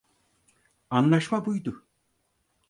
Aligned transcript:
Anlaşma 0.89 1.45
buydu. 1.45 1.85